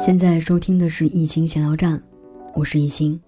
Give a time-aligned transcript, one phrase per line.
[0.00, 1.98] 现在收听的是《一心闲聊站》，
[2.54, 3.20] 我是一心。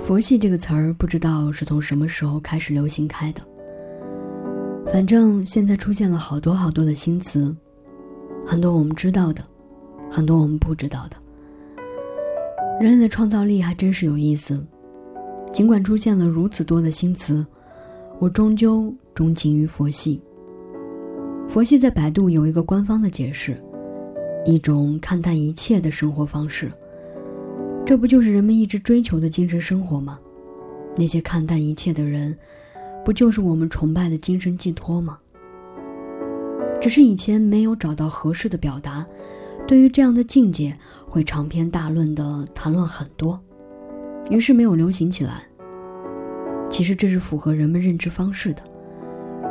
[0.00, 3.40] 佛系这个词儿，不知道是从什么时候开始流行开的。
[4.92, 7.54] 反正现在出现了好多好多的新词，
[8.44, 9.44] 很多我们知道的，
[10.10, 11.16] 很多我们不知道的。
[12.80, 14.60] 人类的创造力还真是有意思。
[15.52, 17.46] 尽管出现了如此多的新词，
[18.18, 20.20] 我终究钟情于佛系。
[21.48, 23.56] 佛系在百度有一个官方的解释。
[24.44, 26.70] 一种看淡一切的生活方式，
[27.84, 30.18] 这不就是人们一直追求的精神生活吗？
[30.96, 32.36] 那些看淡一切的人，
[33.04, 35.18] 不就是我们崇拜的精神寄托吗？
[36.80, 39.06] 只是以前没有找到合适的表达，
[39.66, 40.72] 对于这样的境界，
[41.06, 43.38] 会长篇大论的谈论很多，
[44.30, 45.42] 于是没有流行起来。
[46.70, 48.62] 其实这是符合人们认知方式的，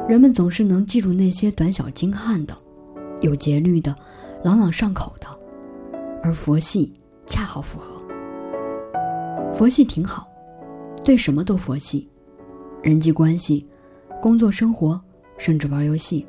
[0.07, 2.55] 人们总是能记住那些短小精悍的，
[3.21, 3.95] 有节律的。
[4.47, 5.27] 朗朗上口的，
[6.23, 6.93] 而佛系
[7.25, 8.01] 恰好符合。
[9.53, 10.25] 佛系挺好，
[11.03, 12.09] 对什么都佛系，
[12.81, 13.67] 人际关系、
[14.21, 14.97] 工作生活，
[15.37, 16.25] 甚至玩游戏，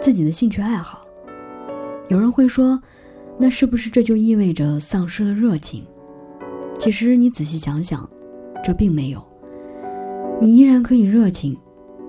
[0.00, 1.04] 自己的兴趣爱好。
[2.06, 2.80] 有人会说，
[3.36, 5.84] 那是不是这就意味着丧失了热情？
[6.78, 8.08] 其实你仔细想想，
[8.62, 9.20] 这并没有。
[10.40, 11.58] 你依然可以热情，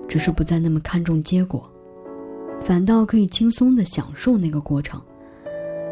[0.06, 1.68] 只是不再那么看重结果。
[2.60, 5.02] 反倒可以轻松的享受那个过程，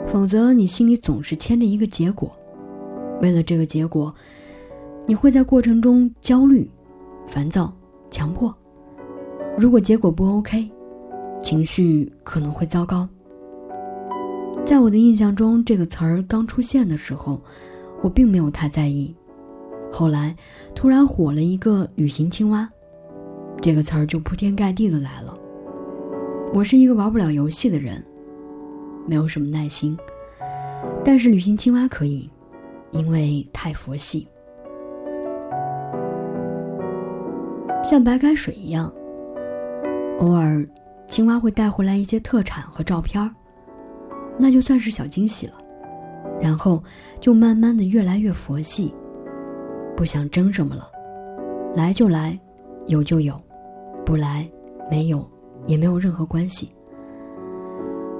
[0.06, 2.30] 否则你心里总是牵着一个结果，
[3.20, 4.14] 为了这个结果，
[5.06, 6.70] 你会在过程中焦虑、
[7.26, 7.72] 烦躁、
[8.10, 8.54] 强迫。
[9.58, 10.68] 如果结果不 OK，
[11.42, 13.08] 情绪可能会糟糕。
[14.64, 17.40] 在我的印象中，这个词儿刚出现的时候，
[18.02, 19.14] 我并没有太在意，
[19.92, 20.34] 后来
[20.74, 22.68] 突然火了一个“旅行青蛙”，
[23.60, 25.34] 这个词儿就铺天盖地的来了。
[26.54, 28.02] 我是一个玩不了游戏的人，
[29.06, 29.96] 没有什么耐心，
[31.04, 32.30] 但是旅行青蛙可以，
[32.90, 34.26] 因为太佛系，
[37.84, 38.92] 像白开水一样。
[40.18, 40.66] 偶尔，
[41.08, 43.30] 青蛙会带回来一些特产和照片
[44.38, 45.54] 那就算是小惊喜了。
[46.40, 46.82] 然后
[47.20, 48.94] 就慢慢的越来越佛系，
[49.96, 50.90] 不想争什么了，
[51.76, 52.38] 来就来，
[52.86, 53.40] 有就有，
[54.04, 54.48] 不来
[54.90, 55.28] 没有。
[55.66, 56.70] 也没有任何关系。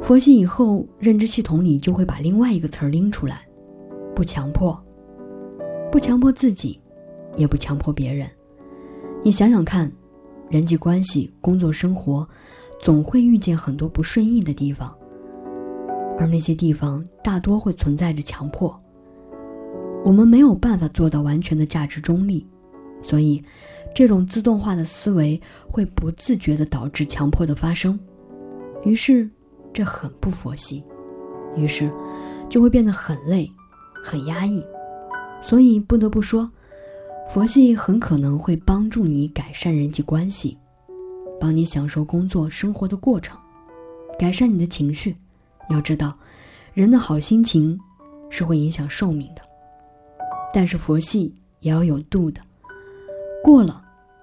[0.05, 3.41] 佛系以后，认知系统里就会把另外一个词儿拎出来：
[4.15, 4.79] 不强迫，
[5.91, 6.79] 不强迫自己，
[7.39, 8.29] 也不强迫别人。
[9.25, 9.91] 你想想看，
[10.51, 12.29] 人际关系、工作、生活，
[12.83, 14.95] 总会遇见很多不顺意的地方，
[16.19, 18.79] 而那些地方大多会存在着强迫。
[20.05, 22.47] 我们没有办法做到完全的价值中立，
[23.03, 23.43] 所以。
[23.95, 25.41] 这种自动化的思维
[25.71, 27.97] 会不自觉地导致强迫的发生，
[28.85, 29.31] 于是
[29.75, 30.83] 这很不佛系，
[31.57, 31.91] 于是
[32.49, 33.51] 就会变得很累、
[34.03, 34.65] 很压抑。
[35.43, 36.51] 所以不得不说，
[37.29, 40.57] 佛系很可能会帮助你改善人际关系，
[41.41, 43.37] 帮你享受工作生活的过程，
[44.19, 45.15] 改善你的情绪。
[45.69, 46.17] 要知道，
[46.73, 47.79] 人的好心情
[48.31, 49.43] 是会影响寿命的，
[50.53, 52.41] 但是佛系也要有度的，
[53.43, 53.83] 过了。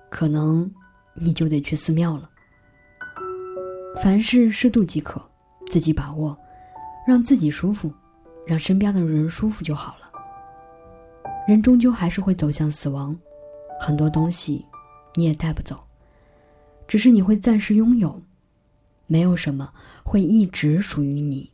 [0.10, 0.70] 可能
[1.14, 2.30] 你就得去寺庙了。
[4.04, 5.22] 凡事适度即可，
[5.72, 6.38] 自己把握，
[7.08, 7.90] 让自己舒服，
[8.46, 10.12] 让身边的人舒服就好了。
[11.48, 13.18] 人终究还是会走向死亡，
[13.80, 14.66] 很多东西
[15.16, 15.80] 你也带不走，
[16.90, 18.20] 只是你会暂时拥有。
[19.08, 19.72] 没有什么
[20.04, 21.50] 会一直属于你，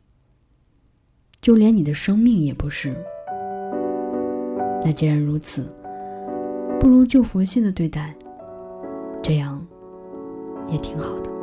[1.40, 2.92] 就连你的生命也不是。
[4.82, 5.72] 那既然如此，
[6.80, 8.12] 不如就佛系的对待。
[9.22, 9.64] 这样，
[10.66, 11.37] 也挺好的。